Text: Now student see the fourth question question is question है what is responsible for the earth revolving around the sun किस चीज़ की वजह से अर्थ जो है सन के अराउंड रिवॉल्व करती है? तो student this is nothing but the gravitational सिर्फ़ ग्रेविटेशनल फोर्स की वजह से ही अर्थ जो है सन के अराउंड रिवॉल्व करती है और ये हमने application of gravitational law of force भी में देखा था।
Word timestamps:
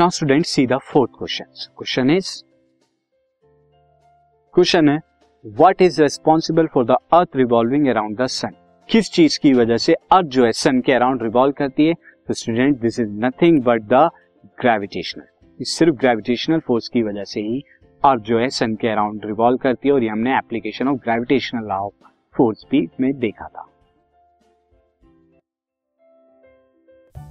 Now 0.00 0.10
student 0.10 0.46
see 0.46 0.66
the 0.66 0.76
fourth 0.82 1.10
question 1.10 1.44
question 1.44 2.10
is 2.10 2.28
question 4.54 4.88
है 4.88 5.00
what 5.44 5.82
is 5.82 6.00
responsible 6.02 6.66
for 6.66 6.84
the 6.84 6.96
earth 7.12 7.36
revolving 7.36 7.88
around 7.88 8.16
the 8.20 8.26
sun 8.26 8.54
किस 8.88 9.10
चीज़ 9.10 9.38
की 9.42 9.52
वजह 9.52 9.76
से 9.76 9.94
अर्थ 10.12 10.26
जो 10.26 10.44
है 10.44 10.52
सन 10.52 10.80
के 10.80 10.92
अराउंड 10.92 11.22
रिवॉल्व 11.22 11.52
करती 11.52 11.86
है? 11.86 11.94
तो 11.94 12.34
student 12.34 12.80
this 12.80 13.00
is 13.00 13.10
nothing 13.10 13.62
but 13.62 13.82
the 13.82 14.08
gravitational 14.60 15.64
सिर्फ़ 15.64 15.94
ग्रेविटेशनल 15.94 16.58
फोर्स 16.58 16.88
की 16.88 17.02
वजह 17.02 17.24
से 17.24 17.40
ही 17.40 17.62
अर्थ 18.04 18.22
जो 18.22 18.38
है 18.38 18.48
सन 18.48 18.74
के 18.74 18.88
अराउंड 18.88 19.26
रिवॉल्व 19.26 19.56
करती 19.56 19.88
है 19.88 19.94
और 19.94 20.02
ये 20.02 20.08
हमने 20.08 20.38
application 20.38 20.88
of 20.88 20.96
gravitational 20.96 21.68
law 21.68 21.78
of 21.78 22.08
force 22.36 22.66
भी 22.70 22.88
में 23.00 23.12
देखा 23.18 23.48
था। 23.48 23.68